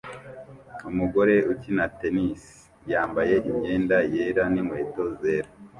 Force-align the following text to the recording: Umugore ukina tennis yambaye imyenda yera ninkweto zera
Umugore 0.89 1.35
ukina 1.51 1.85
tennis 1.99 2.43
yambaye 2.91 3.35
imyenda 3.49 3.97
yera 4.13 4.43
ninkweto 4.53 5.03
zera 5.19 5.49